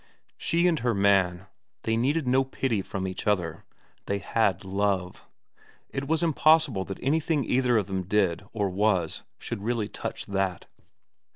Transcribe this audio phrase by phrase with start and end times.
[0.35, 1.45] She and her man,
[1.83, 3.65] they needed no pity from each other;
[4.07, 5.25] they had love.
[5.91, 10.65] It was impossible that anything either of them did or was should really touch that.